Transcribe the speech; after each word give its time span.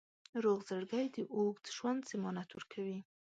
روغ 0.43 0.59
زړګی 0.69 1.05
د 1.15 1.17
اوږد 1.35 1.65
ژوند 1.75 2.01
ضمانت 2.11 2.49
ورکوي. 2.53 2.99